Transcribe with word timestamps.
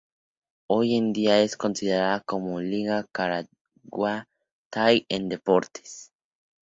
Hoy 0.67 0.95
en 0.97 1.13
día 1.13 1.41
es 1.43 1.55
considerada 1.55 2.21
como 2.21 2.59
Liga 2.59 3.05
Caraguatay 3.13 5.05
de 5.07 5.19
Deportes. 5.27 6.11